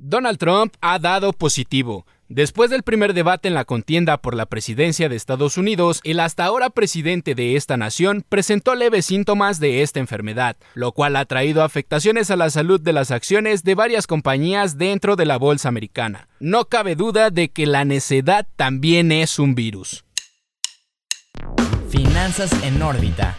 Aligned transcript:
Donald 0.00 0.38
Trump 0.38 0.74
ha 0.80 1.00
dado 1.00 1.32
positivo. 1.32 2.06
Después 2.28 2.70
del 2.70 2.84
primer 2.84 3.14
debate 3.14 3.48
en 3.48 3.54
la 3.54 3.64
contienda 3.64 4.18
por 4.18 4.36
la 4.36 4.46
presidencia 4.46 5.08
de 5.08 5.16
Estados 5.16 5.56
Unidos, 5.56 6.00
el 6.04 6.20
hasta 6.20 6.44
ahora 6.44 6.70
presidente 6.70 7.34
de 7.34 7.56
esta 7.56 7.76
nación 7.76 8.24
presentó 8.28 8.76
leves 8.76 9.06
síntomas 9.06 9.58
de 9.58 9.82
esta 9.82 9.98
enfermedad, 9.98 10.56
lo 10.74 10.92
cual 10.92 11.16
ha 11.16 11.24
traído 11.24 11.64
afectaciones 11.64 12.30
a 12.30 12.36
la 12.36 12.48
salud 12.50 12.80
de 12.80 12.92
las 12.92 13.10
acciones 13.10 13.64
de 13.64 13.74
varias 13.74 14.06
compañías 14.06 14.78
dentro 14.78 15.16
de 15.16 15.26
la 15.26 15.36
bolsa 15.36 15.68
americana. 15.68 16.28
No 16.38 16.66
cabe 16.66 16.94
duda 16.94 17.30
de 17.30 17.48
que 17.48 17.66
la 17.66 17.84
necedad 17.84 18.46
también 18.54 19.10
es 19.10 19.40
un 19.40 19.56
virus. 19.56 20.04
Finanzas 21.88 22.52
en 22.62 22.80
órbita. 22.82 23.36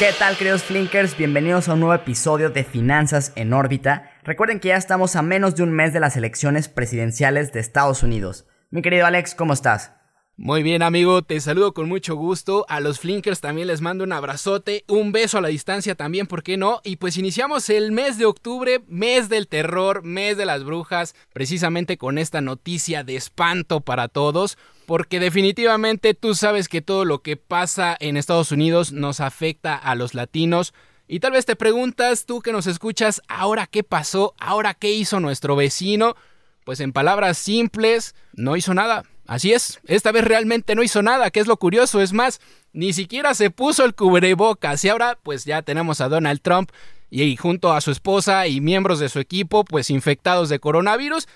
¿Qué 0.00 0.10
tal, 0.18 0.36
queridos 0.36 0.64
Flinkers? 0.64 1.16
Bienvenidos 1.16 1.68
a 1.68 1.74
un 1.74 1.80
nuevo 1.80 1.94
episodio 1.94 2.50
de 2.50 2.64
Finanzas 2.64 3.32
en 3.36 3.52
órbita. 3.52 4.10
Recuerden 4.24 4.58
que 4.58 4.68
ya 4.68 4.78
estamos 4.78 5.16
a 5.16 5.22
menos 5.22 5.54
de 5.54 5.64
un 5.64 5.70
mes 5.70 5.92
de 5.92 6.00
las 6.00 6.16
elecciones 6.16 6.68
presidenciales 6.68 7.52
de 7.52 7.60
Estados 7.60 8.02
Unidos. 8.02 8.46
Mi 8.70 8.80
querido 8.80 9.04
Alex, 9.04 9.34
¿cómo 9.34 9.52
estás? 9.52 9.92
Muy 10.38 10.62
bien, 10.62 10.82
amigo, 10.82 11.20
te 11.20 11.38
saludo 11.40 11.74
con 11.74 11.90
mucho 11.90 12.16
gusto. 12.16 12.64
A 12.70 12.80
los 12.80 13.00
Flinkers 13.00 13.42
también 13.42 13.66
les 13.66 13.82
mando 13.82 14.02
un 14.02 14.12
abrazote, 14.12 14.84
un 14.88 15.12
beso 15.12 15.36
a 15.36 15.40
la 15.42 15.48
distancia 15.48 15.94
también, 15.94 16.26
¿por 16.26 16.42
qué 16.42 16.56
no? 16.56 16.80
Y 16.84 16.96
pues 16.96 17.18
iniciamos 17.18 17.68
el 17.68 17.92
mes 17.92 18.16
de 18.16 18.24
octubre, 18.24 18.82
mes 18.88 19.28
del 19.28 19.46
terror, 19.46 20.02
mes 20.04 20.38
de 20.38 20.46
las 20.46 20.64
brujas, 20.64 21.14
precisamente 21.34 21.98
con 21.98 22.16
esta 22.16 22.40
noticia 22.40 23.04
de 23.04 23.16
espanto 23.16 23.82
para 23.82 24.08
todos, 24.08 24.56
porque 24.86 25.20
definitivamente 25.20 26.14
tú 26.14 26.34
sabes 26.34 26.70
que 26.70 26.80
todo 26.80 27.04
lo 27.04 27.20
que 27.20 27.36
pasa 27.36 27.94
en 28.00 28.16
Estados 28.16 28.52
Unidos 28.52 28.90
nos 28.90 29.20
afecta 29.20 29.76
a 29.76 29.94
los 29.94 30.14
latinos. 30.14 30.72
Y 31.06 31.20
tal 31.20 31.32
vez 31.32 31.44
te 31.46 31.56
preguntas, 31.56 32.26
tú 32.26 32.40
que 32.40 32.52
nos 32.52 32.66
escuchas, 32.66 33.22
¿ahora 33.28 33.66
qué 33.66 33.82
pasó? 33.82 34.34
¿Ahora 34.38 34.74
qué 34.74 34.90
hizo 34.90 35.20
nuestro 35.20 35.56
vecino? 35.56 36.16
Pues 36.64 36.80
en 36.80 36.92
palabras 36.92 37.36
simples, 37.36 38.14
no 38.32 38.56
hizo 38.56 38.72
nada 38.72 39.04
Así 39.26 39.52
es, 39.54 39.80
esta 39.86 40.12
vez 40.12 40.24
realmente 40.24 40.74
no 40.74 40.82
hizo 40.82 41.02
nada, 41.02 41.30
que 41.30 41.40
es 41.40 41.46
lo 41.46 41.56
curioso, 41.56 42.02
es 42.02 42.12
más, 42.12 42.40
ni 42.74 42.92
siquiera 42.92 43.32
se 43.32 43.50
puso 43.50 43.84
el 43.84 43.94
cubrebocas 43.94 44.84
y 44.84 44.90
ahora 44.90 45.18
pues 45.22 45.46
ya 45.46 45.62
tenemos 45.62 46.02
a 46.02 46.10
Donald 46.10 46.42
Trump 46.42 46.70
y 47.08 47.36
junto 47.36 47.72
a 47.72 47.80
su 47.80 47.90
esposa 47.90 48.46
y 48.48 48.60
miembros 48.60 48.98
de 48.98 49.08
su 49.08 49.20
equipo 49.20 49.64
pues 49.64 49.88
infectados 49.88 50.50
de 50.50 50.58
coronavirus. 50.58 51.26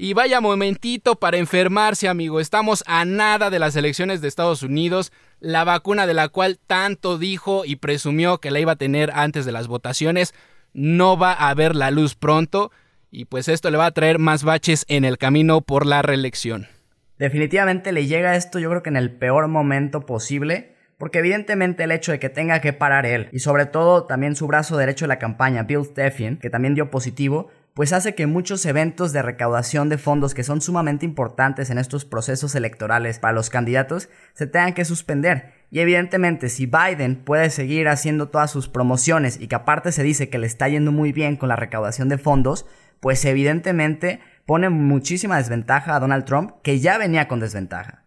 Y 0.00 0.12
vaya 0.12 0.40
momentito 0.40 1.16
para 1.16 1.38
enfermarse, 1.38 2.06
amigo. 2.06 2.38
Estamos 2.38 2.84
a 2.86 3.04
nada 3.04 3.50
de 3.50 3.58
las 3.58 3.74
elecciones 3.74 4.20
de 4.20 4.28
Estados 4.28 4.62
Unidos, 4.62 5.12
la 5.40 5.64
vacuna 5.64 6.06
de 6.06 6.14
la 6.14 6.28
cual 6.28 6.60
tanto 6.64 7.18
dijo 7.18 7.64
y 7.64 7.74
presumió 7.74 8.38
que 8.38 8.52
la 8.52 8.60
iba 8.60 8.72
a 8.72 8.76
tener 8.76 9.10
antes 9.12 9.44
de 9.44 9.50
las 9.50 9.66
votaciones, 9.66 10.34
no 10.72 11.18
va 11.18 11.32
a 11.32 11.52
ver 11.54 11.74
la 11.74 11.90
luz 11.90 12.14
pronto 12.14 12.70
y 13.10 13.24
pues 13.24 13.48
esto 13.48 13.72
le 13.72 13.76
va 13.76 13.86
a 13.86 13.90
traer 13.90 14.20
más 14.20 14.44
baches 14.44 14.84
en 14.86 15.04
el 15.04 15.18
camino 15.18 15.62
por 15.62 15.84
la 15.84 16.00
reelección. 16.00 16.68
Definitivamente 17.18 17.90
le 17.90 18.06
llega 18.06 18.36
esto 18.36 18.60
yo 18.60 18.70
creo 18.70 18.84
que 18.84 18.90
en 18.90 18.96
el 18.96 19.10
peor 19.10 19.48
momento 19.48 20.06
posible, 20.06 20.76
porque 20.96 21.18
evidentemente 21.18 21.82
el 21.82 21.90
hecho 21.90 22.12
de 22.12 22.20
que 22.20 22.28
tenga 22.28 22.60
que 22.60 22.72
parar 22.72 23.04
él 23.04 23.30
y 23.32 23.40
sobre 23.40 23.66
todo 23.66 24.04
también 24.04 24.36
su 24.36 24.46
brazo 24.46 24.76
derecho 24.76 25.06
de 25.06 25.08
la 25.08 25.18
campaña, 25.18 25.64
Bill 25.64 25.84
Stephen, 25.84 26.36
que 26.36 26.50
también 26.50 26.76
dio 26.76 26.88
positivo, 26.88 27.50
pues 27.78 27.92
hace 27.92 28.16
que 28.16 28.26
muchos 28.26 28.66
eventos 28.66 29.12
de 29.12 29.22
recaudación 29.22 29.88
de 29.88 29.98
fondos 29.98 30.34
que 30.34 30.42
son 30.42 30.60
sumamente 30.60 31.06
importantes 31.06 31.70
en 31.70 31.78
estos 31.78 32.04
procesos 32.04 32.56
electorales 32.56 33.20
para 33.20 33.34
los 33.34 33.50
candidatos 33.50 34.08
se 34.34 34.48
tengan 34.48 34.74
que 34.74 34.84
suspender. 34.84 35.52
Y 35.70 35.78
evidentemente 35.78 36.48
si 36.48 36.66
Biden 36.66 37.22
puede 37.22 37.50
seguir 37.50 37.86
haciendo 37.86 38.30
todas 38.30 38.50
sus 38.50 38.68
promociones 38.68 39.38
y 39.40 39.46
que 39.46 39.54
aparte 39.54 39.92
se 39.92 40.02
dice 40.02 40.28
que 40.28 40.38
le 40.38 40.48
está 40.48 40.68
yendo 40.68 40.90
muy 40.90 41.12
bien 41.12 41.36
con 41.36 41.48
la 41.50 41.54
recaudación 41.54 42.08
de 42.08 42.18
fondos, 42.18 42.66
pues 42.98 43.24
evidentemente 43.24 44.18
pone 44.44 44.70
muchísima 44.70 45.38
desventaja 45.38 45.94
a 45.94 46.00
Donald 46.00 46.24
Trump, 46.24 46.54
que 46.64 46.80
ya 46.80 46.98
venía 46.98 47.28
con 47.28 47.38
desventaja. 47.38 48.02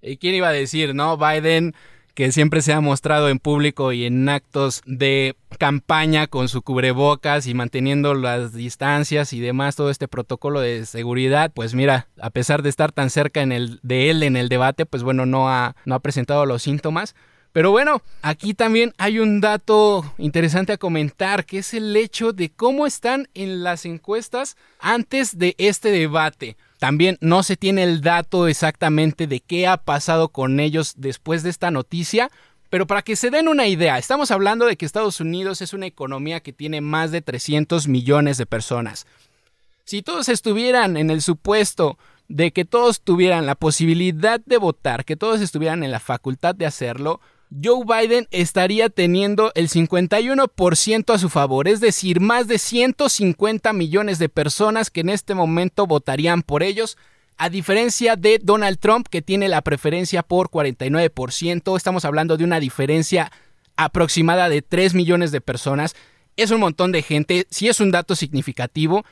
¿Y 0.00 0.18
quién 0.18 0.36
iba 0.36 0.46
a 0.46 0.52
decir, 0.52 0.94
no? 0.94 1.18
Biden, 1.18 1.74
que 2.18 2.32
siempre 2.32 2.62
se 2.62 2.72
ha 2.72 2.80
mostrado 2.80 3.28
en 3.28 3.38
público 3.38 3.92
y 3.92 4.04
en 4.04 4.28
actos 4.28 4.82
de 4.86 5.36
campaña 5.56 6.26
con 6.26 6.48
su 6.48 6.62
cubrebocas 6.62 7.46
y 7.46 7.54
manteniendo 7.54 8.12
las 8.14 8.52
distancias 8.52 9.32
y 9.32 9.38
demás, 9.38 9.76
todo 9.76 9.88
este 9.88 10.08
protocolo 10.08 10.58
de 10.58 10.84
seguridad, 10.84 11.52
pues 11.54 11.76
mira, 11.76 12.08
a 12.20 12.30
pesar 12.30 12.62
de 12.62 12.70
estar 12.70 12.90
tan 12.90 13.10
cerca 13.10 13.40
en 13.40 13.52
el, 13.52 13.78
de 13.84 14.10
él 14.10 14.24
en 14.24 14.36
el 14.36 14.48
debate, 14.48 14.84
pues 14.84 15.04
bueno, 15.04 15.26
no 15.26 15.48
ha, 15.48 15.76
no 15.84 15.94
ha 15.94 16.00
presentado 16.00 16.44
los 16.44 16.60
síntomas. 16.60 17.14
Pero 17.52 17.70
bueno, 17.70 18.02
aquí 18.20 18.52
también 18.52 18.94
hay 18.98 19.20
un 19.20 19.40
dato 19.40 20.04
interesante 20.18 20.72
a 20.72 20.76
comentar, 20.76 21.44
que 21.44 21.58
es 21.58 21.72
el 21.72 21.94
hecho 21.96 22.32
de 22.32 22.50
cómo 22.50 22.84
están 22.88 23.28
en 23.34 23.62
las 23.62 23.84
encuestas 23.84 24.56
antes 24.80 25.38
de 25.38 25.54
este 25.56 25.92
debate. 25.92 26.56
También 26.78 27.18
no 27.20 27.42
se 27.42 27.56
tiene 27.56 27.82
el 27.82 28.00
dato 28.00 28.46
exactamente 28.46 29.26
de 29.26 29.40
qué 29.40 29.66
ha 29.66 29.76
pasado 29.76 30.28
con 30.28 30.60
ellos 30.60 30.94
después 30.96 31.42
de 31.42 31.50
esta 31.50 31.70
noticia, 31.70 32.30
pero 32.70 32.86
para 32.86 33.02
que 33.02 33.16
se 33.16 33.30
den 33.30 33.48
una 33.48 33.66
idea, 33.66 33.98
estamos 33.98 34.30
hablando 34.30 34.66
de 34.66 34.76
que 34.76 34.86
Estados 34.86 35.20
Unidos 35.20 35.60
es 35.62 35.72
una 35.72 35.86
economía 35.86 36.40
que 36.40 36.52
tiene 36.52 36.80
más 36.80 37.10
de 37.10 37.22
300 37.22 37.88
millones 37.88 38.38
de 38.38 38.46
personas. 38.46 39.06
Si 39.84 40.02
todos 40.02 40.28
estuvieran 40.28 40.96
en 40.96 41.10
el 41.10 41.22
supuesto 41.22 41.98
de 42.28 42.52
que 42.52 42.66
todos 42.66 43.00
tuvieran 43.00 43.46
la 43.46 43.54
posibilidad 43.54 44.40
de 44.44 44.58
votar, 44.58 45.04
que 45.04 45.16
todos 45.16 45.40
estuvieran 45.40 45.82
en 45.82 45.90
la 45.90 46.00
facultad 46.00 46.54
de 46.54 46.66
hacerlo, 46.66 47.20
Joe 47.50 47.84
Biden 47.84 48.28
estaría 48.30 48.90
teniendo 48.90 49.52
el 49.54 49.68
51% 49.68 51.14
a 51.14 51.18
su 51.18 51.28
favor, 51.30 51.66
es 51.66 51.80
decir, 51.80 52.20
más 52.20 52.46
de 52.46 52.58
150 52.58 53.72
millones 53.72 54.18
de 54.18 54.28
personas 54.28 54.90
que 54.90 55.00
en 55.00 55.08
este 55.08 55.34
momento 55.34 55.86
votarían 55.86 56.42
por 56.42 56.62
ellos, 56.62 56.98
a 57.38 57.48
diferencia 57.48 58.16
de 58.16 58.38
Donald 58.42 58.78
Trump 58.78 59.06
que 59.08 59.22
tiene 59.22 59.48
la 59.48 59.62
preferencia 59.62 60.22
por 60.22 60.50
49%, 60.50 61.76
estamos 61.76 62.04
hablando 62.04 62.36
de 62.36 62.44
una 62.44 62.60
diferencia 62.60 63.32
aproximada 63.76 64.48
de 64.48 64.60
3 64.60 64.94
millones 64.94 65.32
de 65.32 65.40
personas, 65.40 65.94
es 66.36 66.50
un 66.50 66.60
montón 66.60 66.92
de 66.92 67.02
gente, 67.02 67.46
sí 67.50 67.68
es 67.68 67.80
un 67.80 67.90
dato 67.90 68.14
significativo, 68.14 69.04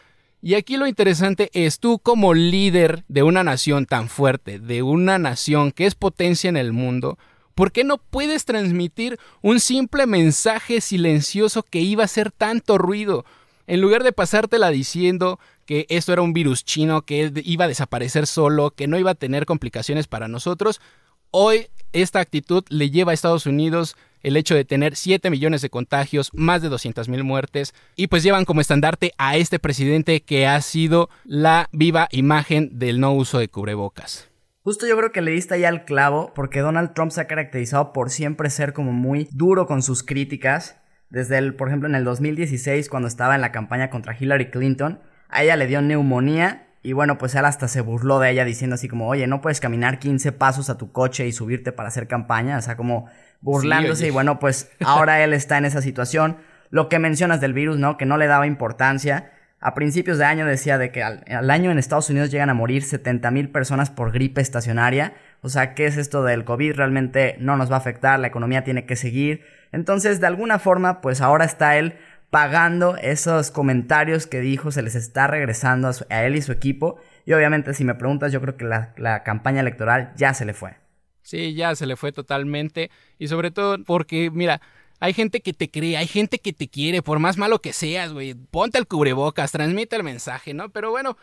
y 0.42 0.54
aquí 0.54 0.76
lo 0.76 0.86
interesante 0.86 1.50
es 1.54 1.80
tú 1.80 1.98
como 1.98 2.34
líder 2.34 3.04
de 3.08 3.22
una 3.22 3.42
nación 3.42 3.86
tan 3.86 4.10
fuerte, 4.10 4.58
de 4.58 4.82
una 4.82 5.18
nación 5.18 5.72
que 5.72 5.86
es 5.86 5.94
potencia 5.94 6.48
en 6.48 6.58
el 6.58 6.72
mundo, 6.72 7.18
¿Por 7.56 7.72
qué 7.72 7.84
no 7.84 7.96
puedes 7.96 8.44
transmitir 8.44 9.18
un 9.40 9.60
simple 9.60 10.06
mensaje 10.06 10.82
silencioso 10.82 11.62
que 11.62 11.80
iba 11.80 12.02
a 12.02 12.04
hacer 12.04 12.30
tanto 12.30 12.76
ruido? 12.76 13.24
En 13.66 13.80
lugar 13.80 14.04
de 14.04 14.12
pasártela 14.12 14.68
diciendo 14.68 15.40
que 15.64 15.86
esto 15.88 16.12
era 16.12 16.20
un 16.20 16.34
virus 16.34 16.66
chino, 16.66 17.00
que 17.00 17.32
iba 17.46 17.64
a 17.64 17.68
desaparecer 17.68 18.26
solo, 18.26 18.72
que 18.72 18.86
no 18.86 18.98
iba 18.98 19.12
a 19.12 19.14
tener 19.14 19.46
complicaciones 19.46 20.06
para 20.06 20.28
nosotros, 20.28 20.82
hoy 21.30 21.68
esta 21.94 22.20
actitud 22.20 22.62
le 22.68 22.90
lleva 22.90 23.12
a 23.12 23.14
Estados 23.14 23.46
Unidos 23.46 23.96
el 24.22 24.36
hecho 24.36 24.54
de 24.54 24.66
tener 24.66 24.94
7 24.94 25.30
millones 25.30 25.62
de 25.62 25.70
contagios, 25.70 26.28
más 26.34 26.60
de 26.60 26.68
200 26.68 27.08
mil 27.08 27.24
muertes, 27.24 27.72
y 27.96 28.08
pues 28.08 28.22
llevan 28.22 28.44
como 28.44 28.60
estandarte 28.60 29.14
a 29.16 29.38
este 29.38 29.58
presidente 29.58 30.20
que 30.20 30.46
ha 30.46 30.60
sido 30.60 31.08
la 31.24 31.70
viva 31.72 32.08
imagen 32.10 32.78
del 32.78 33.00
no 33.00 33.14
uso 33.14 33.38
de 33.38 33.48
cubrebocas. 33.48 34.28
Justo 34.66 34.84
yo 34.88 34.97
creo 34.97 35.12
que 35.12 35.21
le 35.21 35.31
diste 35.31 35.54
ahí 35.54 35.65
al 35.65 35.84
clavo, 35.84 36.32
porque 36.34 36.59
Donald 36.59 36.93
Trump 36.93 37.12
se 37.12 37.21
ha 37.21 37.28
caracterizado 37.28 37.93
por 37.93 38.10
siempre 38.10 38.50
ser 38.50 38.72
como 38.72 38.91
muy 38.91 39.28
duro 39.31 39.65
con 39.65 39.81
sus 39.81 40.03
críticas. 40.03 40.77
Desde 41.09 41.38
el, 41.38 41.54
por 41.54 41.69
ejemplo, 41.69 41.88
en 41.88 41.94
el 41.94 42.03
2016, 42.03 42.88
cuando 42.88 43.06
estaba 43.06 43.37
en 43.37 43.43
la 43.43 43.53
campaña 43.53 43.91
contra 43.91 44.16
Hillary 44.19 44.50
Clinton, 44.50 44.99
a 45.28 45.44
ella 45.44 45.54
le 45.54 45.69
dio 45.69 45.82
neumonía 45.82 46.66
y 46.82 46.94
bueno, 46.94 47.16
pues 47.16 47.37
él 47.37 47.44
hasta 47.44 47.69
se 47.69 47.81
burló 47.81 48.19
de 48.19 48.32
ella 48.32 48.44
diciendo 48.44 48.75
así 48.75 48.88
como, 48.88 49.06
oye, 49.06 49.28
no 49.28 49.41
puedes 49.41 49.60
caminar 49.60 50.00
15 50.00 50.32
pasos 50.32 50.69
a 50.69 50.77
tu 50.77 50.91
coche 50.91 51.28
y 51.28 51.31
subirte 51.31 51.71
para 51.71 51.87
hacer 51.87 52.09
campaña, 52.09 52.59
o 52.59 52.60
sea, 52.60 52.77
como 52.77 53.06
burlándose 53.41 54.09
y 54.09 54.10
bueno, 54.10 54.41
pues 54.41 54.72
ahora 54.84 55.22
él 55.22 55.33
está 55.33 55.59
en 55.59 55.66
esa 55.66 55.81
situación. 55.81 56.38
Lo 56.71 56.88
que 56.88 56.98
mencionas 56.98 57.41
del 57.41 57.53
virus, 57.53 57.78
¿no? 57.78 57.97
Que 57.97 58.04
no 58.04 58.16
le 58.16 58.27
daba 58.27 58.48
importancia 58.48 59.31
a 59.60 59.74
principios 59.74 60.18
de 60.18 60.24
año 60.24 60.46
decía 60.46 60.76
de 60.78 60.92
que 60.92 61.02
al, 61.02 61.50
año 61.50 61.70
en 61.70 61.78
Estados 61.78 62.10
Unidos 62.10 62.30
llegan 62.30 62.50
a 62.50 62.54
morir 62.54 62.82
70 62.82 63.30
mil 63.30 63.48
personas 63.48 63.91
por 63.91 64.12
gripe 64.12 64.41
estacionaria. 64.41 65.14
O 65.41 65.48
sea, 65.48 65.74
¿qué 65.74 65.86
es 65.86 65.97
esto 65.97 66.22
del 66.22 66.44
COVID? 66.44 66.74
Realmente 66.74 67.36
no 67.41 67.56
nos 67.56 67.70
va 67.70 67.76
a 67.76 67.78
afectar, 67.78 68.18
la 68.20 68.26
economía 68.26 68.64
tiene 68.64 68.84
que 68.84 68.97
seguir. 68.97 69.44
Entonces, 69.72 70.20
de 70.20 70.26
alguna 70.26 70.58
forma, 70.58 71.00
pues 71.00 71.20
ahora 71.20 71.44
está 71.44 71.76
él 71.78 71.94
pagando 72.30 72.97
esos 72.97 73.50
comentarios 73.50 74.26
que 74.26 74.41
dijo, 74.41 74.70
se 74.70 74.82
les 74.82 74.94
está 74.94 75.26
regresando 75.26 75.91
a, 76.10 76.24
él 76.24 76.36
y 76.36 76.42
su 76.42 76.52
equipo. 76.52 77.00
Y 77.24 77.32
obviamente, 77.32 77.72
si 77.72 77.84
me 77.84 77.94
preguntas, 77.94 78.32
yo 78.32 78.41
creo 78.42 78.56
que 78.56 78.64
la, 78.64 78.92
la 78.98 79.22
campaña 79.22 79.60
electoral 79.60 80.12
ya 80.16 80.34
se 80.34 80.44
le 80.44 80.52
fue. 80.52 80.74
Sí, 81.22 81.54
ya 81.54 81.74
se 81.74 81.86
le 81.86 81.97
fue 81.97 82.12
totalmente. 82.12 82.91
Y 83.18 83.28
sobre 83.28 83.50
todo 83.50 83.82
porque, 83.84 84.30
mira, 84.30 84.60
hay 85.01 85.13
gente 85.13 85.41
que 85.41 85.53
te 85.53 85.71
cree, 85.71 85.97
hay 85.97 86.07
gente 86.07 86.39
que 86.39 86.53
te 86.53 86.69
quiere, 86.69 87.03
por 87.03 87.19
más 87.19 87.37
malo 87.37 87.60
que 87.60 87.72
seas, 87.72 88.13
güey. 88.13 88.34
Ponte 88.34 88.78
el 88.78 88.87
cubrebocas, 88.87 89.53
transmite 89.53 89.97
el 89.97 90.03
mensaje, 90.03 90.54
¿no? 90.54 90.71
Pero 90.71 90.91
bueno, 90.91 91.16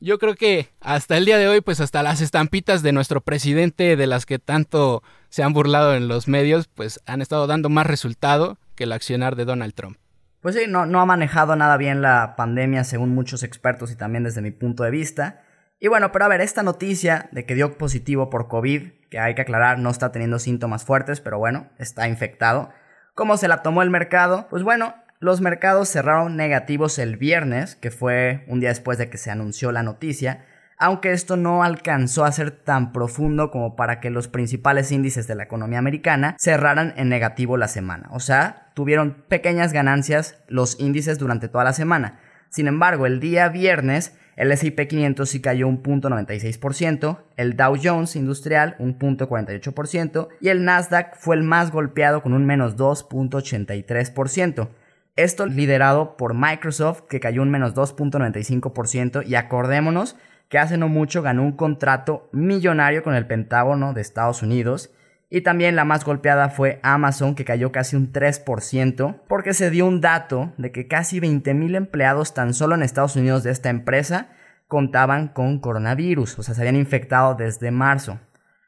yo 0.00 0.18
creo 0.18 0.34
que 0.34 0.68
hasta 0.80 1.16
el 1.16 1.24
día 1.24 1.38
de 1.38 1.48
hoy, 1.48 1.60
pues 1.60 1.80
hasta 1.80 2.02
las 2.02 2.20
estampitas 2.20 2.82
de 2.82 2.92
nuestro 2.92 3.20
presidente, 3.20 3.96
de 3.96 4.06
las 4.06 4.26
que 4.26 4.38
tanto 4.38 5.02
se 5.28 5.42
han 5.42 5.52
burlado 5.52 5.94
en 5.94 6.08
los 6.08 6.28
medios, 6.28 6.68
pues 6.68 7.00
han 7.06 7.20
estado 7.20 7.46
dando 7.46 7.68
más 7.68 7.86
resultado 7.86 8.58
que 8.74 8.84
el 8.84 8.92
accionar 8.92 9.36
de 9.36 9.44
Donald 9.44 9.74
Trump. 9.74 9.98
Pues 10.40 10.54
sí, 10.54 10.62
no, 10.68 10.86
no 10.86 11.00
ha 11.00 11.06
manejado 11.06 11.56
nada 11.56 11.76
bien 11.76 12.00
la 12.00 12.36
pandemia 12.36 12.84
según 12.84 13.10
muchos 13.10 13.42
expertos 13.42 13.90
y 13.90 13.96
también 13.96 14.22
desde 14.22 14.40
mi 14.40 14.52
punto 14.52 14.84
de 14.84 14.90
vista. 14.90 15.42
Y 15.80 15.88
bueno, 15.88 16.12
pero 16.12 16.24
a 16.24 16.28
ver, 16.28 16.40
esta 16.40 16.62
noticia 16.62 17.28
de 17.32 17.44
que 17.44 17.54
dio 17.54 17.76
positivo 17.76 18.30
por 18.30 18.48
COVID, 18.48 18.90
que 19.10 19.18
hay 19.18 19.34
que 19.34 19.42
aclarar, 19.42 19.78
no 19.78 19.90
está 19.90 20.12
teniendo 20.12 20.38
síntomas 20.38 20.84
fuertes, 20.84 21.20
pero 21.20 21.38
bueno, 21.38 21.70
está 21.78 22.08
infectado. 22.08 22.70
¿Cómo 23.18 23.36
se 23.36 23.48
la 23.48 23.62
tomó 23.64 23.82
el 23.82 23.90
mercado? 23.90 24.46
Pues 24.48 24.62
bueno, 24.62 24.94
los 25.18 25.40
mercados 25.40 25.88
cerraron 25.88 26.36
negativos 26.36 27.00
el 27.00 27.16
viernes, 27.16 27.74
que 27.74 27.90
fue 27.90 28.44
un 28.46 28.60
día 28.60 28.68
después 28.68 28.96
de 28.96 29.10
que 29.10 29.18
se 29.18 29.32
anunció 29.32 29.72
la 29.72 29.82
noticia, 29.82 30.44
aunque 30.78 31.10
esto 31.10 31.36
no 31.36 31.64
alcanzó 31.64 32.24
a 32.24 32.30
ser 32.30 32.52
tan 32.52 32.92
profundo 32.92 33.50
como 33.50 33.74
para 33.74 33.98
que 33.98 34.10
los 34.10 34.28
principales 34.28 34.92
índices 34.92 35.26
de 35.26 35.34
la 35.34 35.42
economía 35.42 35.80
americana 35.80 36.36
cerraran 36.38 36.94
en 36.96 37.08
negativo 37.08 37.56
la 37.56 37.66
semana. 37.66 38.08
O 38.12 38.20
sea, 38.20 38.70
tuvieron 38.74 39.24
pequeñas 39.26 39.72
ganancias 39.72 40.40
los 40.46 40.78
índices 40.78 41.18
durante 41.18 41.48
toda 41.48 41.64
la 41.64 41.72
semana. 41.72 42.20
Sin 42.50 42.66
embargo, 42.66 43.06
el 43.06 43.20
día 43.20 43.48
viernes 43.48 44.14
el 44.38 44.52
S&P 44.52 44.86
500 44.86 45.28
sí 45.28 45.40
cayó 45.40 45.66
un 45.66 45.82
punto 45.82 46.08
96%, 46.08 47.18
el 47.36 47.56
Dow 47.56 47.76
Jones 47.82 48.14
Industrial 48.14 48.76
un 48.78 48.96
punto 48.96 49.28
48% 49.28 50.28
y 50.40 50.48
el 50.50 50.64
Nasdaq 50.64 51.16
fue 51.16 51.34
el 51.34 51.42
más 51.42 51.72
golpeado 51.72 52.22
con 52.22 52.32
un 52.32 52.46
menos 52.46 52.76
2.83%. 52.76 54.68
Esto 55.16 55.46
liderado 55.46 56.16
por 56.16 56.34
Microsoft 56.34 57.02
que 57.08 57.18
cayó 57.18 57.42
un 57.42 57.50
menos 57.50 57.74
2.95% 57.74 59.26
y 59.26 59.34
acordémonos 59.34 60.14
que 60.48 60.58
hace 60.58 60.78
no 60.78 60.88
mucho 60.88 61.20
ganó 61.20 61.42
un 61.42 61.56
contrato 61.56 62.28
millonario 62.30 63.02
con 63.02 63.16
el 63.16 63.26
Pentágono 63.26 63.92
de 63.92 64.02
Estados 64.02 64.44
Unidos. 64.44 64.92
Y 65.30 65.42
también 65.42 65.76
la 65.76 65.84
más 65.84 66.04
golpeada 66.04 66.48
fue 66.48 66.80
Amazon, 66.82 67.34
que 67.34 67.44
cayó 67.44 67.70
casi 67.70 67.96
un 67.96 68.12
3%, 68.12 69.22
porque 69.28 69.52
se 69.52 69.70
dio 69.70 69.86
un 69.86 70.00
dato 70.00 70.54
de 70.56 70.72
que 70.72 70.88
casi 70.88 71.20
20.000 71.20 71.76
empleados 71.76 72.32
tan 72.32 72.54
solo 72.54 72.74
en 72.74 72.82
Estados 72.82 73.16
Unidos 73.16 73.42
de 73.42 73.50
esta 73.50 73.68
empresa 73.68 74.30
contaban 74.68 75.28
con 75.28 75.60
coronavirus, 75.60 76.38
o 76.38 76.42
sea, 76.42 76.54
se 76.54 76.60
habían 76.62 76.76
infectado 76.76 77.34
desde 77.34 77.70
marzo. 77.70 78.20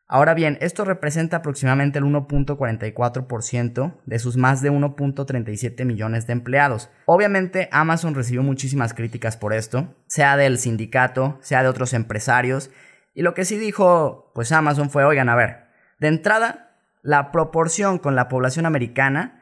Ahora 0.07 0.35
bien, 0.35 0.59
esto 0.61 0.85
representa 0.85 1.37
aproximadamente 1.37 2.01
el 2.01 2.05
1.44% 2.05 4.01
de 4.05 4.19
sus 4.19 4.37
más 4.37 4.61
de 4.61 4.73
1.37 4.73 5.85
millones 5.85 6.27
de 6.27 6.33
empleados. 6.33 6.91
Obviamente 7.07 7.69
Amazon 7.71 8.17
recibió 8.17 8.43
muchísimas 8.43 8.93
críticas 8.93 9.37
por 9.37 9.53
esto, 9.55 9.95
sea 10.09 10.37
del 10.37 10.59
sindicato, 10.59 11.39
sea 11.43 11.63
de 11.63 11.69
otros 11.69 11.95
empresarios, 11.95 12.71
y 13.15 13.23
lo 13.23 13.35
que 13.35 13.45
sí 13.45 13.57
dijo 13.57 14.33
pues 14.35 14.51
Amazon 14.51 14.91
fue, 14.91 15.05
oigan, 15.05 15.29
a 15.29 15.37
ver, 15.37 15.70
de 16.01 16.09
entrada, 16.09 16.77
la 17.03 17.31
proporción 17.31 17.99
con 17.99 18.17
la 18.17 18.29
población 18.29 18.67
americana 18.67 19.41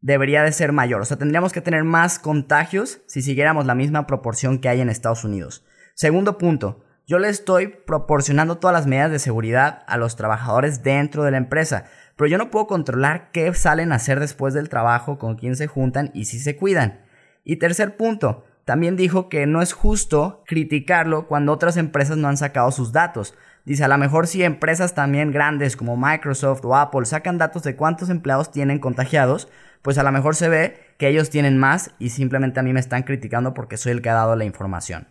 debería 0.00 0.42
de 0.42 0.52
ser 0.52 0.72
mayor, 0.72 1.00
o 1.00 1.04
sea, 1.04 1.16
tendríamos 1.16 1.52
que 1.52 1.60
tener 1.60 1.84
más 1.84 2.18
contagios 2.18 3.00
si 3.06 3.22
siguiéramos 3.22 3.66
la 3.66 3.74
misma 3.74 4.06
proporción 4.06 4.58
que 4.58 4.68
hay 4.68 4.80
en 4.80 4.90
Estados 4.90 5.24
Unidos. 5.24 5.64
Segundo 5.94 6.38
punto, 6.38 6.84
yo 7.06 7.18
le 7.18 7.28
estoy 7.28 7.68
proporcionando 7.68 8.58
todas 8.58 8.74
las 8.74 8.86
medidas 8.86 9.10
de 9.10 9.18
seguridad 9.18 9.82
a 9.86 9.96
los 9.96 10.14
trabajadores 10.14 10.82
dentro 10.82 11.24
de 11.24 11.30
la 11.30 11.38
empresa, 11.38 11.84
pero 12.16 12.28
yo 12.28 12.38
no 12.38 12.50
puedo 12.50 12.66
controlar 12.66 13.30
qué 13.32 13.52
salen 13.54 13.92
a 13.92 13.96
hacer 13.96 14.20
después 14.20 14.54
del 14.54 14.68
trabajo, 14.68 15.18
con 15.18 15.36
quién 15.36 15.56
se 15.56 15.66
juntan 15.66 16.10
y 16.14 16.26
si 16.26 16.38
se 16.38 16.56
cuidan. 16.56 17.00
Y 17.44 17.56
tercer 17.56 17.96
punto, 17.96 18.44
también 18.68 18.96
dijo 18.96 19.30
que 19.30 19.46
no 19.46 19.62
es 19.62 19.72
justo 19.72 20.44
criticarlo 20.46 21.26
cuando 21.26 21.52
otras 21.52 21.78
empresas 21.78 22.18
no 22.18 22.28
han 22.28 22.36
sacado 22.36 22.70
sus 22.70 22.92
datos. 22.92 23.32
Dice, 23.64 23.82
a 23.82 23.88
lo 23.88 23.96
mejor 23.96 24.26
si 24.26 24.42
empresas 24.42 24.94
también 24.94 25.32
grandes 25.32 25.74
como 25.74 25.96
Microsoft 25.96 26.66
o 26.66 26.76
Apple 26.76 27.06
sacan 27.06 27.38
datos 27.38 27.62
de 27.62 27.76
cuántos 27.76 28.10
empleados 28.10 28.52
tienen 28.52 28.78
contagiados, 28.78 29.48
pues 29.80 29.96
a 29.96 30.02
lo 30.02 30.12
mejor 30.12 30.36
se 30.36 30.50
ve 30.50 30.76
que 30.98 31.08
ellos 31.08 31.30
tienen 31.30 31.56
más 31.56 31.92
y 31.98 32.10
simplemente 32.10 32.60
a 32.60 32.62
mí 32.62 32.74
me 32.74 32.80
están 32.80 33.04
criticando 33.04 33.54
porque 33.54 33.78
soy 33.78 33.92
el 33.92 34.02
que 34.02 34.10
ha 34.10 34.12
dado 34.14 34.36
la 34.36 34.44
información. 34.44 35.08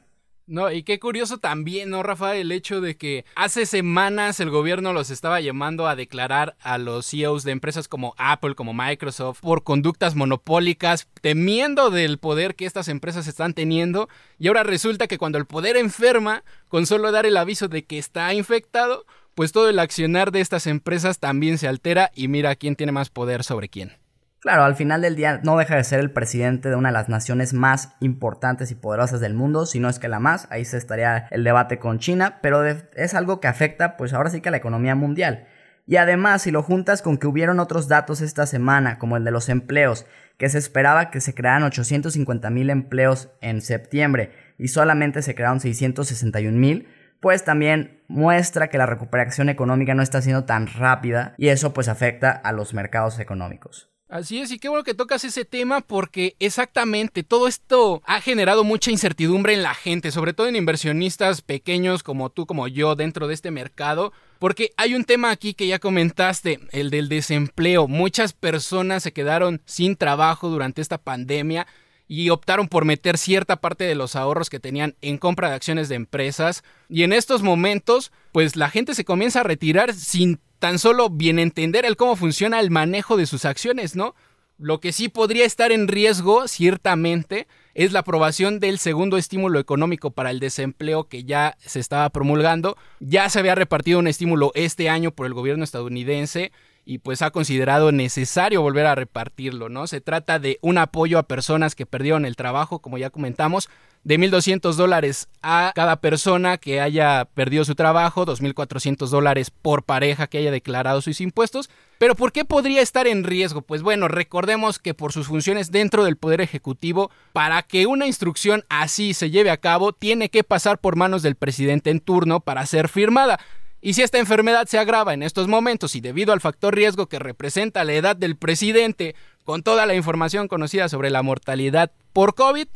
No, 0.49 0.71
y 0.71 0.83
qué 0.83 0.97
curioso 0.97 1.39
también, 1.39 1.89
¿no, 1.89 2.03
Rafael? 2.03 2.39
El 2.39 2.53
hecho 2.53 2.79
de 2.79 2.95
que 2.95 3.25
hace 3.35 3.65
semanas 3.65 4.39
el 4.39 4.49
gobierno 4.49 4.93
los 4.93 5.09
estaba 5.09 5.41
llamando 5.41 5.89
a 5.89 5.97
declarar 5.97 6.55
a 6.61 6.77
los 6.77 7.07
CEOs 7.07 7.43
de 7.43 7.51
empresas 7.51 7.89
como 7.89 8.15
Apple, 8.17 8.55
como 8.55 8.73
Microsoft, 8.73 9.41
por 9.41 9.63
conductas 9.63 10.15
monopólicas, 10.15 11.09
temiendo 11.19 11.89
del 11.89 12.17
poder 12.17 12.55
que 12.55 12.65
estas 12.65 12.87
empresas 12.87 13.27
están 13.27 13.53
teniendo. 13.53 14.07
Y 14.39 14.47
ahora 14.47 14.63
resulta 14.63 15.07
que 15.07 15.17
cuando 15.17 15.37
el 15.37 15.45
poder 15.45 15.75
enferma, 15.75 16.45
con 16.69 16.85
solo 16.85 17.11
dar 17.11 17.25
el 17.25 17.35
aviso 17.35 17.67
de 17.67 17.83
que 17.83 17.97
está 17.97 18.33
infectado, 18.33 19.05
pues 19.35 19.51
todo 19.51 19.69
el 19.69 19.79
accionar 19.79 20.31
de 20.31 20.39
estas 20.39 20.65
empresas 20.65 21.19
también 21.19 21.57
se 21.57 21.67
altera 21.67 22.09
y 22.15 22.29
mira 22.29 22.55
quién 22.55 22.77
tiene 22.77 22.93
más 22.93 23.09
poder 23.09 23.43
sobre 23.43 23.67
quién. 23.67 23.97
Claro, 24.39 24.63
al 24.63 24.75
final 24.75 25.01
del 25.01 25.15
día 25.15 25.41
no 25.43 25.57
deja 25.57 25.75
de 25.75 25.83
ser 25.83 25.99
el 25.99 26.11
presidente 26.11 26.69
de 26.69 26.75
una 26.75 26.89
de 26.89 26.93
las 26.93 27.09
naciones 27.09 27.53
más 27.53 27.95
importantes 27.99 28.69
y 28.69 28.75
poderosas 28.75 29.19
del 29.19 29.33
mundo, 29.33 29.65
si 29.65 29.79
no 29.79 29.89
es 29.89 29.97
que 29.97 30.07
la 30.07 30.19
más, 30.19 30.47
ahí 30.51 30.63
se 30.63 30.77
estaría 30.77 31.27
el 31.31 31.43
debate 31.43 31.79
con 31.79 31.97
China, 31.97 32.37
pero 32.41 32.63
es 32.63 33.13
algo 33.15 33.39
que 33.39 33.47
afecta 33.47 33.97
pues 33.97 34.13
ahora 34.13 34.29
sí 34.29 34.39
que 34.39 34.49
a 34.49 34.51
la 34.51 34.57
economía 34.57 34.93
mundial. 34.93 35.47
Y 35.87 35.95
además, 35.95 36.41
si 36.41 36.51
lo 36.51 36.61
juntas 36.63 37.01
con 37.01 37.17
que 37.17 37.27
hubieron 37.27 37.59
otros 37.59 37.87
datos 37.87 38.21
esta 38.21 38.45
semana, 38.45 38.99
como 38.99 39.17
el 39.17 39.23
de 39.23 39.31
los 39.31 39.49
empleos, 39.49 40.05
que 40.37 40.49
se 40.49 40.57
esperaba 40.59 41.09
que 41.09 41.21
se 41.21 41.33
crearan 41.33 41.63
850 41.63 42.49
mil 42.49 42.69
empleos 42.69 43.29
en 43.41 43.61
septiembre 43.61 44.31
y 44.59 44.67
solamente 44.67 45.21
se 45.21 45.33
crearon 45.33 45.61
661 45.61 46.57
mil, 46.57 46.89
pues 47.21 47.43
también 47.43 48.03
muestra 48.07 48.69
que 48.69 48.77
la 48.77 48.85
recuperación 48.85 49.49
económica 49.49 49.95
no 49.95 50.03
está 50.03 50.21
siendo 50.21 50.43
tan 50.43 50.67
rápida 50.67 51.33
y 51.37 51.47
eso 51.47 51.73
pues 51.73 51.87
afecta 51.87 52.31
a 52.31 52.51
los 52.51 52.73
mercados 52.73 53.17
económicos. 53.19 53.96
Así 54.09 54.39
es, 54.39 54.51
y 54.51 54.57
qué 54.57 54.69
bueno 54.69 54.85
que 54.85 54.93
tocas 54.93 55.25
ese 55.25 55.43
tema 55.43 55.81
porque 55.81 56.37
exactamente 56.39 57.23
todo 57.23 57.45
esto 57.45 58.01
ha 58.05 58.21
generado 58.21 58.63
mucha 58.63 58.89
incertidumbre 58.89 59.53
en 59.53 59.63
la 59.63 59.73
gente, 59.73 60.11
sobre 60.11 60.31
todo 60.31 60.47
en 60.47 60.55
inversionistas 60.55 61.41
pequeños 61.41 62.03
como 62.03 62.29
tú, 62.29 62.45
como 62.45 62.69
yo, 62.69 62.95
dentro 62.95 63.27
de 63.27 63.33
este 63.33 63.51
mercado, 63.51 64.13
porque 64.39 64.71
hay 64.77 64.95
un 64.95 65.03
tema 65.03 65.29
aquí 65.29 65.53
que 65.53 65.67
ya 65.67 65.79
comentaste, 65.79 66.61
el 66.71 66.89
del 66.89 67.09
desempleo. 67.09 67.89
Muchas 67.89 68.31
personas 68.31 69.03
se 69.03 69.11
quedaron 69.11 69.61
sin 69.65 69.97
trabajo 69.97 70.47
durante 70.47 70.81
esta 70.81 70.97
pandemia 70.97 71.67
y 72.07 72.29
optaron 72.29 72.67
por 72.67 72.85
meter 72.85 73.17
cierta 73.17 73.57
parte 73.57 73.83
de 73.83 73.95
los 73.95 74.15
ahorros 74.15 74.49
que 74.49 74.59
tenían 74.59 74.95
en 75.01 75.17
compra 75.17 75.49
de 75.49 75.55
acciones 75.55 75.89
de 75.89 75.95
empresas. 75.95 76.63
Y 76.89 77.03
en 77.03 77.13
estos 77.13 77.41
momentos, 77.43 78.11
pues 78.31 78.55
la 78.55 78.69
gente 78.69 78.95
se 78.95 79.05
comienza 79.05 79.41
a 79.41 79.43
retirar 79.43 79.93
sin 79.93 80.39
tan 80.59 80.79
solo 80.79 81.09
bien 81.09 81.39
entender 81.39 81.85
el 81.85 81.97
cómo 81.97 82.15
funciona 82.15 82.59
el 82.59 82.71
manejo 82.71 83.17
de 83.17 83.25
sus 83.25 83.45
acciones, 83.45 83.95
¿no? 83.95 84.15
Lo 84.59 84.79
que 84.79 84.91
sí 84.91 85.07
podría 85.07 85.45
estar 85.45 85.71
en 85.71 85.87
riesgo, 85.87 86.47
ciertamente, 86.47 87.47
es 87.75 87.91
la 87.91 87.99
aprobación 87.99 88.59
del 88.59 88.79
segundo 88.79 89.17
estímulo 89.17 89.59
económico 89.59 90.09
para 90.09 90.31
el 90.31 90.39
desempleo 90.39 91.03
que 91.03 91.25
ya 91.25 91.55
se 91.59 91.79
estaba 91.79 92.09
promulgando. 92.09 92.75
Ya 92.99 93.29
se 93.29 93.37
había 93.37 93.53
repartido 93.53 93.99
un 93.99 94.07
estímulo 94.07 94.51
este 94.55 94.89
año 94.89 95.11
por 95.11 95.27
el 95.27 95.35
gobierno 95.35 95.63
estadounidense 95.63 96.51
y 96.87 96.99
pues 96.99 97.21
ha 97.21 97.31
considerado 97.31 97.91
necesario 97.91 98.61
volver 98.61 98.85
a 98.85 98.95
repartirlo, 98.95 99.67
¿no? 99.67 99.87
Se 99.87 99.99
trata 99.99 100.39
de 100.39 100.57
un 100.61 100.77
apoyo 100.77 101.19
a 101.19 101.23
personas 101.23 101.75
que 101.75 101.85
perdieron 101.85 102.25
el 102.25 102.37
trabajo, 102.37 102.79
como 102.79 102.97
ya 102.97 103.09
comentamos, 103.09 103.69
de 104.05 104.17
1.200 104.17 104.73
dólares 104.75 105.27
a 105.41 105.73
cada 105.75 105.97
persona 105.97 106.57
que 106.57 106.79
haya 106.79 107.25
perdido 107.33 107.65
su 107.65 107.75
trabajo, 107.75 108.25
2.400 108.25 109.09
dólares 109.09 109.51
por 109.51 109.83
pareja 109.83 110.27
que 110.27 110.37
haya 110.37 110.49
declarado 110.49 111.01
sus 111.01 111.19
impuestos. 111.19 111.69
Pero 111.97 112.15
¿por 112.15 112.31
qué 112.31 112.45
podría 112.45 112.81
estar 112.81 113.05
en 113.05 113.25
riesgo? 113.25 113.63
Pues 113.63 113.81
bueno, 113.81 114.07
recordemos 114.07 114.79
que 114.79 114.93
por 114.93 115.11
sus 115.11 115.27
funciones 115.27 115.71
dentro 115.71 116.05
del 116.05 116.15
Poder 116.15 116.39
Ejecutivo, 116.39 117.11
para 117.33 117.63
que 117.63 117.85
una 117.85 118.07
instrucción 118.07 118.63
así 118.69 119.13
se 119.13 119.29
lleve 119.29 119.49
a 119.49 119.57
cabo, 119.57 119.91
tiene 119.91 120.29
que 120.29 120.45
pasar 120.45 120.77
por 120.77 120.95
manos 120.95 121.21
del 121.21 121.35
presidente 121.35 121.89
en 121.89 121.99
turno 121.99 122.39
para 122.39 122.65
ser 122.65 122.87
firmada. 122.87 123.41
Y 123.79 123.93
si 123.93 124.01
esta 124.01 124.17
enfermedad 124.17 124.65
se 124.67 124.79
agrava 124.79 125.13
en 125.13 125.21
estos 125.21 125.47
momentos 125.47 125.95
y 125.95 126.01
debido 126.01 126.33
al 126.33 126.41
factor 126.41 126.73
riesgo 126.73 127.07
que 127.07 127.19
representa 127.19 127.83
la 127.83 127.93
edad 127.93 128.15
del 128.15 128.35
presidente, 128.35 129.15
con 129.43 129.61
toda 129.61 129.85
la 129.85 129.93
información 129.93 130.47
conocida 130.47 130.89
sobre 130.89 131.09
la 131.09 131.21
mortalidad 131.21 131.91
por 132.11 132.33
COVID, 132.33 132.67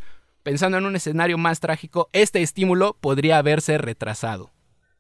pensando 0.44 0.78
en 0.78 0.86
un 0.86 0.96
escenario 0.96 1.38
más 1.38 1.60
trágico, 1.60 2.10
este 2.14 2.42
estímulo 2.42 2.96
podría 3.00 3.38
haberse 3.38 3.78
retrasado. 3.78 4.52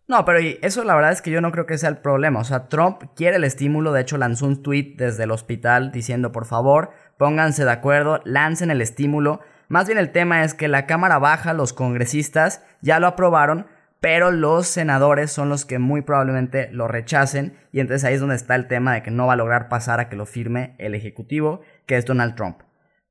No, 0.08 0.26
pero 0.26 0.40
eso 0.62 0.84
la 0.84 0.96
verdad 0.96 1.12
es 1.12 1.22
que 1.22 1.32
yo 1.32 1.40
no 1.40 1.52
creo 1.52 1.66
que 1.66 1.78
sea 1.78 1.90
el 1.90 2.00
problema. 2.00 2.40
O 2.42 2.44
sea, 2.44 2.68
Trump 2.68 3.04
quiere 3.16 3.38
el 3.38 3.44
estímulo, 3.44 3.94
de 3.94 4.02
hecho 4.02 4.18
lanzó 4.18 4.46
un 4.46 4.62
tweet 4.62 4.96
desde 4.98 5.24
el 5.24 5.32
hospital 5.32 5.92
diciendo, 5.92 6.32
por 6.32 6.46
favor, 6.46 6.92
pónganse 7.18 7.64
de 7.64 7.72
acuerdo, 7.72 8.22
lancen 8.26 8.72
el 8.72 8.82
estímulo. 8.82 9.40
Más 9.70 9.86
bien 9.86 9.98
el 9.98 10.12
tema 10.12 10.44
es 10.44 10.54
que 10.54 10.68
la 10.68 10.86
Cámara 10.86 11.20
Baja, 11.20 11.54
los 11.54 11.72
congresistas, 11.72 12.62
ya 12.82 13.00
lo 13.00 13.08
aprobaron, 13.08 13.68
pero 14.02 14.32
los 14.32 14.68
senadores 14.68 15.32
son 15.32 15.48
los 15.48 15.64
que 15.64 15.78
muy 15.80 16.02
probablemente 16.02 16.70
lo 16.72 16.88
rechacen 16.88 17.56
y 17.72 17.80
entonces 17.80 18.04
ahí 18.04 18.16
es 18.16 18.20
donde 18.20 18.36
está 18.36 18.56
el 18.56 18.68
tema 18.68 18.96
de 18.96 19.04
que 19.04 19.12
no 19.12 19.28
va 19.28 19.34
a 19.34 19.38
lograr 19.38 19.70
pasar 19.70 20.00
a 20.00 20.10
que 20.10 20.16
lo 20.16 20.26
firme 20.26 20.76
el 20.80 20.96
Ejecutivo, 20.96 21.62
que 21.86 21.98
es 21.98 22.06
Donald 22.06 22.36
Trump. 22.36 22.64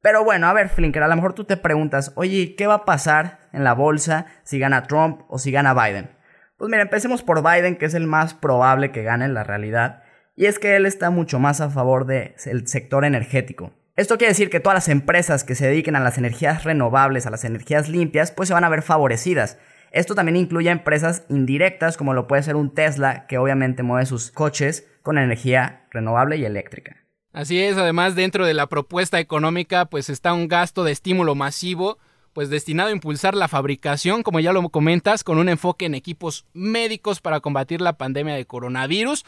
Pero 0.03 0.25
bueno, 0.25 0.49
a 0.49 0.53
ver, 0.53 0.69
Flinker, 0.69 1.05
a 1.05 1.09
lo 1.09 1.15
mejor 1.15 1.33
tú 1.33 1.45
te 1.45 1.57
preguntas, 1.57 2.13
oye, 2.17 2.57
¿qué 2.57 2.67
va 2.67 2.75
a 2.75 2.85
pasar 2.85 3.39
en 3.53 3.63
la 3.63 3.73
bolsa 3.73 4.27
si 4.43 4.59
gana 4.59 4.83
Trump 4.83 5.23
o 5.29 5.39
si 5.39 5.53
gana 5.53 5.75
Biden? 5.75 6.11
Pues 6.57 6.69
mira, 6.69 6.83
empecemos 6.83 7.23
por 7.23 7.43
Biden, 7.43 7.77
que 7.77 7.87
es 7.87 7.95
el 7.95 8.07
más 8.09 8.35
probable 8.35 8.91
que 8.91 9.05
gane 9.05 9.27
en 9.27 9.35
la 9.35 9.45
realidad, 9.45 10.03
y 10.35 10.47
es 10.47 10.59
que 10.59 10.75
él 10.75 10.87
está 10.87 11.11
mucho 11.11 11.39
más 11.39 11.61
a 11.61 11.71
favor 11.71 12.05
del 12.05 12.67
sector 12.67 13.05
energético. 13.05 13.73
Esto 13.97 14.19
quiere 14.19 14.33
decir 14.33 14.51
que 14.51 14.61
todas 14.61 14.77
las 14.77 14.89
empresas 14.89 15.45
que 15.45 15.55
se 15.55 15.67
dediquen 15.67 15.95
a 15.95 16.01
las 16.01 16.19
energías 16.19 16.65
renovables, 16.65 17.27
a 17.27 17.31
las 17.31 17.45
energías 17.45 17.89
limpias, 17.89 18.33
pues 18.33 18.49
se 18.49 18.55
van 18.55 18.65
a 18.65 18.69
ver 18.69 18.83
favorecidas. 18.83 19.59
Esto 19.91 20.15
también 20.15 20.37
incluye 20.37 20.71
empresas 20.71 21.25
indirectas 21.29 21.97
como 21.97 22.15
lo 22.15 22.27
puede 22.27 22.43
ser 22.43 22.57
un 22.57 22.73
Tesla 22.73 23.27
que 23.27 23.39
obviamente 23.39 23.83
mueve 23.83 24.07
sus 24.07 24.31
coches 24.31 24.87
con 25.03 25.19
energía 25.19 25.87
renovable 25.91 26.37
y 26.37 26.45
eléctrica. 26.45 26.97
Así 27.33 27.61
es, 27.61 27.77
además 27.77 28.15
dentro 28.15 28.47
de 28.47 28.55
la 28.55 28.67
propuesta 28.67 29.21
económica 29.21 29.87
pues 29.87 30.11
está 30.11 30.33
un 30.33 30.49
gasto 30.49 30.85
de 30.85 30.93
estímulo 30.93 31.35
masivo 31.35 31.99
pues 32.33 32.51
destinado 32.51 32.91
a 32.91 32.93
impulsar 32.93 33.35
la 33.35 33.49
fabricación, 33.49 34.23
como 34.23 34.41
ya 34.41 34.53
lo 34.53 34.69
comentas, 34.69 35.25
con 35.25 35.39
un 35.39 35.49
enfoque 35.49 35.87
en 35.87 35.95
equipos 35.95 36.47
médicos 36.53 37.21
para 37.21 37.41
combatir 37.41 37.81
la 37.81 37.95
pandemia 37.95 38.35
de 38.35 38.47
coronavirus, 38.47 39.25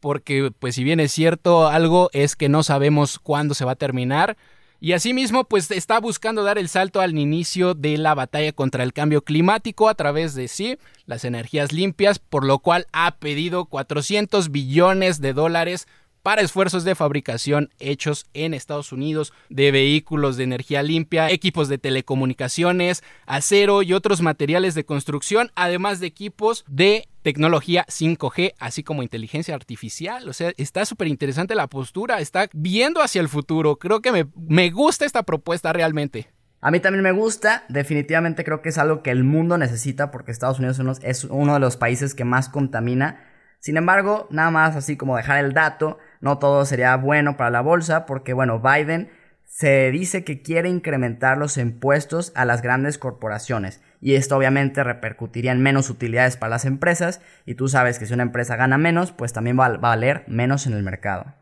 porque 0.00 0.52
pues 0.58 0.74
si 0.74 0.84
bien 0.84 1.00
es 1.00 1.12
cierto, 1.12 1.68
algo 1.68 2.10
es 2.12 2.36
que 2.36 2.48
no 2.48 2.62
sabemos 2.62 3.18
cuándo 3.18 3.54
se 3.54 3.64
va 3.64 3.72
a 3.72 3.76
terminar. 3.76 4.36
Y 4.84 4.94
asimismo, 4.94 5.44
pues 5.44 5.70
está 5.70 6.00
buscando 6.00 6.42
dar 6.42 6.58
el 6.58 6.68
salto 6.68 7.00
al 7.00 7.16
inicio 7.16 7.74
de 7.74 7.96
la 7.98 8.16
batalla 8.16 8.50
contra 8.50 8.82
el 8.82 8.92
cambio 8.92 9.22
climático 9.22 9.88
a 9.88 9.94
través 9.94 10.34
de 10.34 10.48
sí, 10.48 10.76
las 11.06 11.24
energías 11.24 11.72
limpias, 11.72 12.18
por 12.18 12.42
lo 12.42 12.58
cual 12.58 12.88
ha 12.92 13.14
pedido 13.14 13.66
400 13.66 14.50
billones 14.50 15.20
de 15.20 15.34
dólares 15.34 15.86
para 16.22 16.42
esfuerzos 16.42 16.84
de 16.84 16.94
fabricación 16.94 17.70
hechos 17.78 18.26
en 18.34 18.54
Estados 18.54 18.92
Unidos 18.92 19.32
de 19.48 19.70
vehículos 19.70 20.36
de 20.36 20.44
energía 20.44 20.82
limpia, 20.82 21.30
equipos 21.30 21.68
de 21.68 21.78
telecomunicaciones, 21.78 23.02
acero 23.26 23.82
y 23.82 23.92
otros 23.92 24.22
materiales 24.22 24.74
de 24.74 24.84
construcción, 24.84 25.50
además 25.54 26.00
de 26.00 26.06
equipos 26.06 26.64
de 26.68 27.08
tecnología 27.22 27.84
5G, 27.88 28.54
así 28.58 28.82
como 28.82 29.02
inteligencia 29.02 29.54
artificial. 29.54 30.28
O 30.28 30.32
sea, 30.32 30.52
está 30.56 30.84
súper 30.84 31.08
interesante 31.08 31.54
la 31.54 31.66
postura, 31.66 32.20
está 32.20 32.48
viendo 32.52 33.00
hacia 33.00 33.20
el 33.20 33.28
futuro. 33.28 33.76
Creo 33.76 34.00
que 34.00 34.12
me, 34.12 34.26
me 34.36 34.70
gusta 34.70 35.04
esta 35.04 35.22
propuesta 35.22 35.72
realmente. 35.72 36.28
A 36.60 36.70
mí 36.70 36.78
también 36.78 37.02
me 37.02 37.10
gusta, 37.10 37.64
definitivamente 37.68 38.44
creo 38.44 38.62
que 38.62 38.68
es 38.68 38.78
algo 38.78 39.02
que 39.02 39.10
el 39.10 39.24
mundo 39.24 39.58
necesita 39.58 40.12
porque 40.12 40.30
Estados 40.30 40.60
Unidos 40.60 40.80
es 41.02 41.24
uno 41.24 41.54
de 41.54 41.60
los 41.60 41.76
países 41.76 42.14
que 42.14 42.24
más 42.24 42.48
contamina. 42.48 43.24
Sin 43.58 43.76
embargo, 43.76 44.28
nada 44.30 44.52
más 44.52 44.76
así 44.76 44.96
como 44.96 45.16
dejar 45.16 45.44
el 45.44 45.54
dato, 45.54 45.98
no 46.22 46.38
todo 46.38 46.64
sería 46.64 46.96
bueno 46.96 47.36
para 47.36 47.50
la 47.50 47.60
bolsa 47.60 48.06
porque, 48.06 48.32
bueno, 48.32 48.60
Biden 48.60 49.10
se 49.44 49.90
dice 49.90 50.24
que 50.24 50.40
quiere 50.40 50.70
incrementar 50.70 51.36
los 51.36 51.58
impuestos 51.58 52.32
a 52.34 52.46
las 52.46 52.62
grandes 52.62 52.96
corporaciones 52.96 53.82
y 54.00 54.14
esto 54.14 54.36
obviamente 54.36 54.82
repercutiría 54.82 55.52
en 55.52 55.60
menos 55.60 55.90
utilidades 55.90 56.38
para 56.38 56.50
las 56.50 56.64
empresas 56.64 57.20
y 57.44 57.56
tú 57.56 57.68
sabes 57.68 57.98
que 57.98 58.06
si 58.06 58.14
una 58.14 58.22
empresa 58.22 58.56
gana 58.56 58.78
menos, 58.78 59.12
pues 59.12 59.34
también 59.34 59.58
va 59.58 59.66
a 59.66 59.76
valer 59.76 60.24
menos 60.26 60.66
en 60.66 60.72
el 60.72 60.82
mercado. 60.82 61.34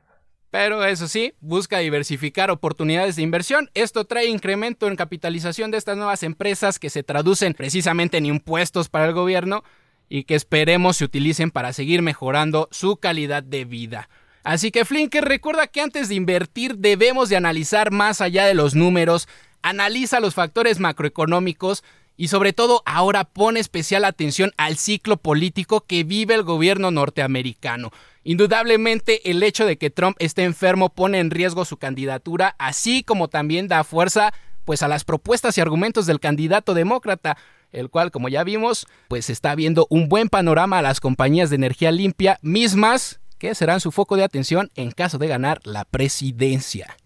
Pero 0.50 0.84
eso 0.84 1.06
sí, 1.06 1.34
busca 1.40 1.78
diversificar 1.78 2.50
oportunidades 2.50 3.14
de 3.14 3.22
inversión. 3.22 3.70
Esto 3.74 4.04
trae 4.06 4.26
incremento 4.26 4.88
en 4.88 4.96
capitalización 4.96 5.70
de 5.70 5.78
estas 5.78 5.96
nuevas 5.96 6.24
empresas 6.24 6.80
que 6.80 6.90
se 6.90 7.04
traducen 7.04 7.54
precisamente 7.54 8.16
en 8.16 8.26
impuestos 8.26 8.88
para 8.88 9.06
el 9.06 9.12
gobierno 9.12 9.62
y 10.08 10.24
que 10.24 10.34
esperemos 10.34 10.96
se 10.96 11.04
utilicen 11.04 11.52
para 11.52 11.72
seguir 11.72 12.02
mejorando 12.02 12.68
su 12.72 12.96
calidad 12.96 13.44
de 13.44 13.64
vida. 13.64 14.08
Así 14.42 14.70
que 14.70 14.84
Flinker, 14.84 15.24
recuerda 15.24 15.66
que 15.66 15.80
antes 15.80 16.08
de 16.08 16.14
invertir 16.14 16.76
debemos 16.76 17.28
de 17.28 17.36
analizar 17.36 17.90
más 17.90 18.20
allá 18.20 18.46
de 18.46 18.54
los 18.54 18.74
números, 18.74 19.28
analiza 19.62 20.20
los 20.20 20.34
factores 20.34 20.80
macroeconómicos 20.80 21.84
y 22.16 22.28
sobre 22.28 22.52
todo 22.52 22.82
ahora 22.84 23.24
pone 23.24 23.60
especial 23.60 24.04
atención 24.04 24.52
al 24.56 24.76
ciclo 24.76 25.16
político 25.16 25.82
que 25.86 26.04
vive 26.04 26.34
el 26.34 26.42
gobierno 26.42 26.90
norteamericano. 26.90 27.92
Indudablemente 28.24 29.30
el 29.30 29.42
hecho 29.42 29.64
de 29.64 29.78
que 29.78 29.90
Trump 29.90 30.16
esté 30.18 30.44
enfermo 30.44 30.90
pone 30.90 31.18
en 31.18 31.30
riesgo 31.30 31.64
su 31.64 31.78
candidatura, 31.78 32.56
así 32.58 33.02
como 33.02 33.28
también 33.28 33.68
da 33.68 33.84
fuerza 33.84 34.32
pues 34.64 34.82
a 34.82 34.88
las 34.88 35.04
propuestas 35.04 35.56
y 35.56 35.60
argumentos 35.62 36.06
del 36.06 36.20
candidato 36.20 36.74
demócrata, 36.74 37.38
el 37.72 37.88
cual 37.88 38.10
como 38.10 38.28
ya 38.28 38.44
vimos, 38.44 38.86
pues 39.08 39.30
está 39.30 39.54
viendo 39.54 39.86
un 39.90 40.08
buen 40.08 40.28
panorama 40.28 40.78
a 40.78 40.82
las 40.82 41.00
compañías 41.00 41.50
de 41.50 41.56
energía 41.56 41.90
limpia 41.90 42.38
mismas 42.42 43.19
que 43.40 43.56
serán 43.56 43.80
su 43.80 43.90
foco 43.90 44.16
de 44.16 44.22
atención 44.22 44.70
en 44.76 44.92
caso 44.92 45.18
de 45.18 45.26
ganar 45.26 45.58
la 45.64 45.84
presidencia. 45.84 46.96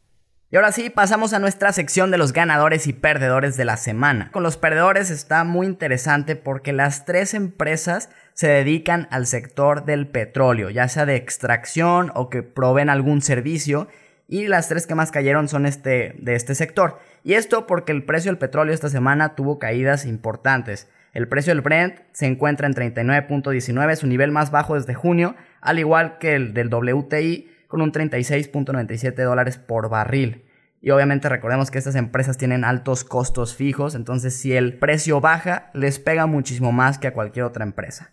Y 0.51 0.57
ahora 0.57 0.73
sí, 0.73 0.91
pasamos 0.91 1.33
a 1.33 1.39
nuestra 1.39 1.73
sección 1.73 2.11
de 2.11 2.19
los 2.19 2.33
ganadores 2.33 2.87
y 2.87 2.93
perdedores 2.93 3.57
de 3.57 3.65
la 3.65 3.77
semana. 3.77 4.31
Con 4.31 4.43
los 4.43 4.57
perdedores 4.57 5.11
está 5.11 5.43
muy 5.45 5.67
interesante 5.67 6.37
porque 6.37 6.73
las 6.73 7.05
tres 7.07 7.35
empresas 7.35 8.11
se 8.35 8.49
dedican 8.49 9.09
al 9.11 9.27
sector 9.27 9.85
del 9.85 10.07
petróleo, 10.07 10.71
ya 10.71 10.87
sea 10.89 11.07
de 11.07 11.17
extracción 11.17 12.13
o 12.15 12.31
que 12.31 12.43
proveen 12.43 12.91
algún 12.91 13.23
servicio, 13.23 13.89
y 14.29 14.47
las 14.49 14.69
tres 14.69 14.87
que 14.87 14.95
más 14.95 15.11
cayeron 15.11 15.49
son 15.49 15.67
este, 15.67 16.15
de 16.19 16.35
este 16.35 16.55
sector. 16.55 16.99
Y 17.23 17.35
esto 17.35 17.67
porque 17.67 17.93
el 17.93 18.05
precio 18.05 18.31
del 18.31 18.39
petróleo 18.39 18.75
esta 18.75 18.89
semana 18.89 19.35
tuvo 19.35 19.59
caídas 19.59 20.05
importantes. 20.05 20.89
El 21.15 21.29
precio 21.29 21.53
del 21.55 21.63
Brent 21.63 22.01
se 22.13 22.27
encuentra 22.27 22.67
en 22.67 22.75
39.19, 22.75 23.95
su 23.95 24.07
nivel 24.09 24.33
más 24.33 24.51
bajo 24.51 24.75
desde 24.75 24.95
junio, 24.95 25.37
al 25.61 25.79
igual 25.79 26.19
que 26.19 26.35
el 26.35 26.53
del 26.53 26.69
WTI 26.69 27.49
con 27.69 27.81
un 27.81 27.93
36.97 27.93 29.15
dólares 29.23 29.57
por 29.57 29.89
barril. 29.89 30.45
Y 30.81 30.91
obviamente 30.91 31.29
recordemos 31.29 31.71
que 31.71 31.79
estas 31.79 31.95
empresas 31.95 32.37
tienen 32.37 32.65
altos 32.65 33.05
costos 33.05 33.55
fijos, 33.55 33.95
entonces 33.95 34.37
si 34.37 34.55
el 34.55 34.77
precio 34.77 35.21
baja, 35.21 35.71
les 35.73 35.99
pega 35.99 36.27
muchísimo 36.27 36.73
más 36.73 36.99
que 36.99 37.07
a 37.07 37.15
cualquier 37.15 37.47
otra 37.47 37.65
empresa. 37.65 38.13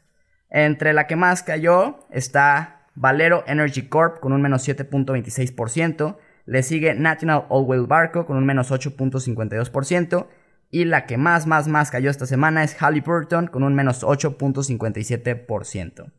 Entre 0.50 0.94
la 0.94 1.08
que 1.08 1.16
más 1.16 1.44
cayó 1.44 2.08
está 2.12 2.88
Valero 2.94 3.44
Energy 3.48 3.88
Corp 3.90 4.20
con 4.20 4.32
un 4.32 4.42
menos 4.42 4.68
7.26%, 4.68 6.18
le 6.46 6.64
sigue 6.64 6.94
National 6.94 7.46
Oil 7.50 7.88
Barco 7.88 8.26
con 8.26 8.38
un 8.38 8.46
menos 8.46 8.72
8.52%, 8.72 10.28
y 10.72 10.86
la 10.86 11.06
que 11.06 11.18
más, 11.18 11.46
más, 11.46 11.68
más 11.68 11.92
cayó 11.92 12.10
esta 12.10 12.26
semana 12.26 12.64
es 12.64 12.74
Halliburton 12.76 13.48
con 13.48 13.64
un 13.64 13.76
menos 13.76 14.04
8.57%. 14.04 16.12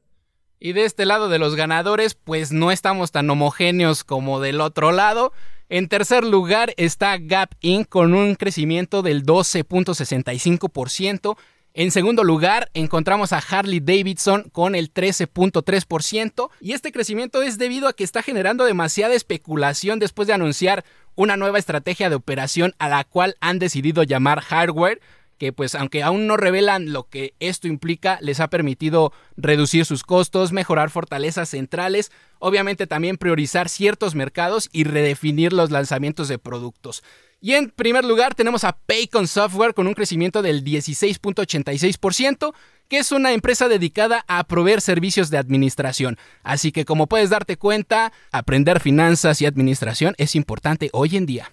Y 0.61 0.75
de 0.75 0.85
este 0.85 1.06
lado 1.06 1.28
de 1.28 1.40
los 1.40 1.56
ganadores, 1.56 2.14
pues 2.14 2.52
no 2.52 2.71
estamos 2.71 3.11
tan 3.11 3.28
homogéneos 3.30 4.04
como 4.04 4.38
del 4.40 4.61
otro 4.61 4.92
lado. 4.92 5.32
En 5.68 5.88
tercer 5.88 6.23
lugar 6.23 6.73
está 6.76 7.18
Gap 7.18 7.50
Inc. 7.62 7.88
con 7.88 8.14
un 8.14 8.37
crecimiento 8.37 9.02
del 9.02 9.25
12.65%. 9.25 11.37
En 11.75 11.91
segundo 11.91 12.23
lugar, 12.23 12.71
encontramos 12.75 13.33
a 13.33 13.38
Harley 13.38 13.81
Davidson 13.81 14.50
con 14.52 14.75
el 14.75 14.93
13.3% 14.93 16.50
y 16.61 16.73
este 16.73 16.93
crecimiento 16.93 17.41
es 17.41 17.57
debido 17.57 17.88
a 17.88 17.95
que 17.95 18.05
está 18.05 18.23
generando 18.23 18.67
demasiada 18.67 19.14
especulación 19.14 19.99
después 19.99 20.29
de 20.29 20.35
anunciar 20.35 20.85
una 21.14 21.38
nueva 21.38 21.59
estrategia 21.59 22.11
de 22.11 22.17
operación 22.17 22.75
a 22.79 22.91
la 22.91 23.05
cual 23.05 23.37
han 23.41 23.59
decidido 23.59 24.02
llamar 24.02 24.41
hardware 24.41 25.00
que 25.38 25.52
pues 25.52 25.75
aunque 25.75 26.05
aún 26.05 26.29
no 26.29 26.37
revelan 26.37 26.93
lo 26.93 27.09
que 27.09 27.35
esto 27.41 27.67
implica, 27.67 28.17
les 28.21 28.38
ha 28.38 28.47
permitido 28.47 29.12
reducir 29.37 29.85
sus 29.85 30.05
costos, 30.05 30.52
mejorar 30.52 30.91
fortalezas 30.91 31.49
centrales, 31.49 32.12
obviamente 32.38 32.87
también 32.87 33.17
priorizar 33.17 33.69
ciertos 33.69 34.14
mercados 34.14 34.69
y 34.73 34.85
redefinir 34.85 35.52
los 35.52 35.73
lanzamientos 35.73 36.29
de 36.29 36.38
productos. 36.38 37.02
Y 37.44 37.54
en 37.54 37.70
primer 37.70 38.04
lugar 38.04 38.37
tenemos 38.37 38.62
a 38.62 38.70
Paycon 38.70 39.26
Software 39.26 39.75
con 39.75 39.88
un 39.88 39.94
crecimiento 39.94 40.42
del 40.42 40.62
16.86%, 40.62 42.54
que 42.88 42.99
es 42.99 43.11
una 43.11 43.32
empresa 43.32 43.66
dedicada 43.66 44.25
a 44.28 44.44
proveer 44.44 44.80
servicios 44.80 45.28
de 45.28 45.38
administración. 45.38 46.18
Así 46.44 46.70
que 46.70 46.84
como 46.84 47.08
puedes 47.08 47.30
darte 47.30 47.56
cuenta, 47.56 48.12
aprender 48.30 48.78
finanzas 48.78 49.42
y 49.42 49.46
administración 49.46 50.14
es 50.18 50.37
importante 50.37 50.88
hoy 50.92 51.16
en 51.16 51.26
día. 51.26 51.50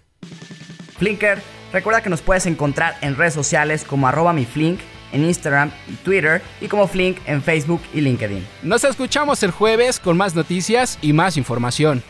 Flinker, 1.00 1.42
recuerda 1.74 2.04
que 2.04 2.12
nos 2.12 2.22
puedes 2.22 2.46
encontrar 2.46 2.96
en 3.02 3.16
redes 3.16 3.34
sociales 3.34 3.84
como 3.84 4.08
arroba 4.08 4.32
mi 4.32 4.46
Flink 4.46 4.80
en 5.12 5.26
Instagram 5.26 5.72
y 5.88 5.94
Twitter 5.94 6.44
y 6.62 6.68
como 6.68 6.88
Flink 6.88 7.18
en 7.26 7.42
Facebook 7.42 7.82
y 7.96 8.02
LinkedIn. 8.02 8.46
Nos 8.62 8.84
escuchamos 8.84 9.42
el 9.42 9.50
jueves 9.50 10.00
con 10.00 10.18
más 10.18 10.36
noticias 10.36 11.00
y 11.02 11.14
más 11.14 11.36
información. 11.36 12.04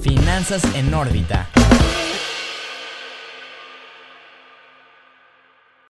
Finanzas 0.00 0.62
en 0.76 0.94
órbita. 0.94 1.48